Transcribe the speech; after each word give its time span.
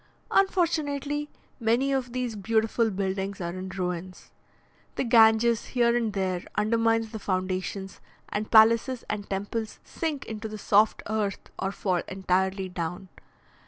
Unfortunately, 0.31 1.29
many 1.59 1.91
of 1.91 2.11
these 2.11 2.35
beautiful 2.35 2.89
buildings 2.89 3.39
are 3.39 3.53
in 3.53 3.69
ruins. 3.69 4.31
The 4.95 5.03
Ganges 5.03 5.65
here 5.65 5.95
and 5.95 6.11
there 6.13 6.41
undermines 6.55 7.11
the 7.11 7.19
foundations, 7.19 8.01
and 8.27 8.49
palaces 8.49 9.03
and 9.11 9.29
temples 9.29 9.77
sink 9.83 10.25
into 10.25 10.47
the 10.47 10.57
soft 10.57 11.03
earth 11.07 11.51
or 11.59 11.71
fall 11.71 12.01
entirely 12.07 12.67
down. 12.67 13.09